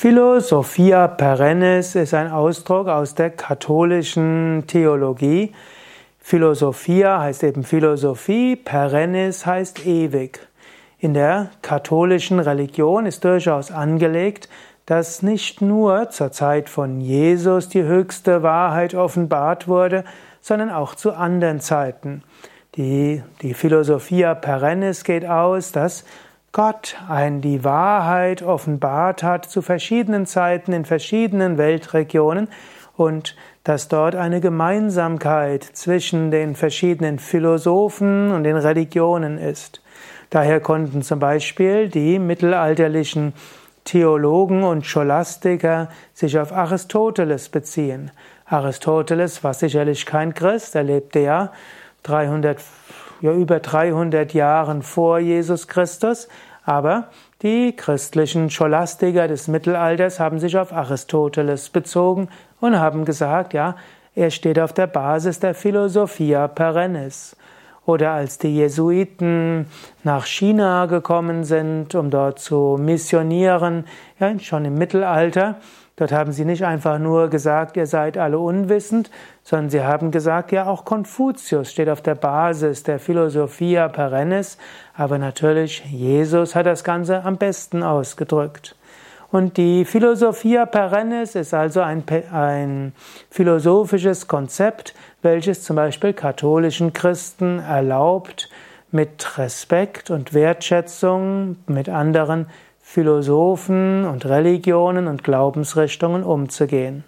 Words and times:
Philosophia 0.00 1.08
perennis 1.08 1.94
ist 1.94 2.14
ein 2.14 2.30
Ausdruck 2.30 2.88
aus 2.88 3.14
der 3.14 3.28
katholischen 3.28 4.64
Theologie. 4.66 5.52
Philosophia 6.18 7.20
heißt 7.20 7.44
eben 7.44 7.64
Philosophie, 7.64 8.56
perennis 8.56 9.44
heißt 9.44 9.84
ewig. 9.84 10.40
In 11.00 11.12
der 11.12 11.50
katholischen 11.60 12.38
Religion 12.38 13.04
ist 13.04 13.24
durchaus 13.24 13.70
angelegt, 13.70 14.48
dass 14.86 15.22
nicht 15.22 15.60
nur 15.60 16.08
zur 16.08 16.32
Zeit 16.32 16.70
von 16.70 17.02
Jesus 17.02 17.68
die 17.68 17.82
höchste 17.82 18.42
Wahrheit 18.42 18.94
offenbart 18.94 19.68
wurde, 19.68 20.04
sondern 20.40 20.70
auch 20.70 20.94
zu 20.94 21.12
anderen 21.12 21.60
Zeiten. 21.60 22.22
Die, 22.76 23.22
die 23.42 23.52
Philosophia 23.52 24.34
perennis 24.34 25.04
geht 25.04 25.26
aus, 25.26 25.72
dass 25.72 26.06
Gott 26.52 26.96
ein 27.08 27.40
die 27.40 27.62
Wahrheit 27.62 28.42
offenbart 28.42 29.22
hat 29.22 29.44
zu 29.44 29.62
verschiedenen 29.62 30.26
Zeiten 30.26 30.72
in 30.72 30.84
verschiedenen 30.84 31.58
Weltregionen 31.58 32.48
und 32.96 33.36
dass 33.62 33.86
dort 33.86 34.16
eine 34.16 34.40
Gemeinsamkeit 34.40 35.62
zwischen 35.62 36.32
den 36.32 36.56
verschiedenen 36.56 37.20
Philosophen 37.20 38.32
und 38.32 38.42
den 38.42 38.56
Religionen 38.56 39.38
ist. 39.38 39.80
Daher 40.30 40.58
konnten 40.58 41.02
zum 41.02 41.20
Beispiel 41.20 41.88
die 41.88 42.18
mittelalterlichen 42.18 43.32
Theologen 43.84 44.64
und 44.64 44.84
Scholastiker 44.84 45.88
sich 46.14 46.36
auf 46.36 46.52
Aristoteles 46.52 47.48
beziehen. 47.48 48.10
Aristoteles 48.44 49.44
war 49.44 49.54
sicherlich 49.54 50.04
kein 50.04 50.34
Christ, 50.34 50.74
er 50.74 50.82
lebte 50.82 51.20
ja 51.20 51.52
300 52.02 52.60
ja 53.20 53.32
über 53.32 53.60
300 53.60 54.32
Jahren 54.34 54.82
vor 54.82 55.18
Jesus 55.18 55.68
Christus, 55.68 56.28
aber 56.64 57.08
die 57.42 57.74
christlichen 57.74 58.50
Scholastiker 58.50 59.28
des 59.28 59.48
Mittelalters 59.48 60.20
haben 60.20 60.38
sich 60.38 60.58
auf 60.58 60.72
Aristoteles 60.72 61.70
bezogen 61.70 62.28
und 62.60 62.78
haben 62.78 63.04
gesagt, 63.04 63.54
ja, 63.54 63.76
er 64.14 64.30
steht 64.30 64.58
auf 64.58 64.72
der 64.72 64.86
Basis 64.86 65.40
der 65.40 65.54
Philosophia 65.54 66.48
perennis. 66.48 67.36
Oder 67.86 68.12
als 68.12 68.38
die 68.38 68.54
Jesuiten 68.54 69.66
nach 70.04 70.26
China 70.26 70.86
gekommen 70.86 71.44
sind, 71.44 71.94
um 71.94 72.10
dort 72.10 72.38
zu 72.38 72.76
missionieren, 72.78 73.84
ja, 74.18 74.38
schon 74.38 74.64
im 74.64 74.74
Mittelalter, 74.74 75.56
Dort 76.00 76.12
haben 76.12 76.32
sie 76.32 76.46
nicht 76.46 76.64
einfach 76.64 76.98
nur 76.98 77.28
gesagt, 77.28 77.76
ihr 77.76 77.86
seid 77.86 78.16
alle 78.16 78.38
unwissend, 78.38 79.10
sondern 79.42 79.68
sie 79.68 79.82
haben 79.82 80.10
gesagt, 80.10 80.50
ja, 80.50 80.66
auch 80.66 80.86
Konfuzius 80.86 81.70
steht 81.70 81.90
auf 81.90 82.00
der 82.00 82.14
Basis 82.14 82.84
der 82.84 82.98
Philosophia 82.98 83.86
perennis, 83.88 84.56
aber 84.94 85.18
natürlich 85.18 85.84
Jesus 85.84 86.54
hat 86.54 86.64
das 86.64 86.84
Ganze 86.84 87.22
am 87.22 87.36
besten 87.36 87.82
ausgedrückt. 87.82 88.76
Und 89.32 89.56
die 89.56 89.84
Philosophia 89.84 90.66
perennis 90.66 91.36
ist 91.36 91.54
also 91.54 91.80
ein, 91.80 92.02
ein 92.32 92.92
philosophisches 93.30 94.26
Konzept, 94.26 94.94
welches 95.22 95.62
zum 95.62 95.76
Beispiel 95.76 96.12
katholischen 96.12 96.92
Christen 96.92 97.60
erlaubt, 97.60 98.48
mit 98.90 99.38
Respekt 99.38 100.10
und 100.10 100.34
Wertschätzung 100.34 101.56
mit 101.68 101.88
anderen 101.88 102.46
Philosophen 102.80 104.04
und 104.04 104.26
Religionen 104.26 105.06
und 105.06 105.22
Glaubensrichtungen 105.22 106.24
umzugehen. 106.24 107.04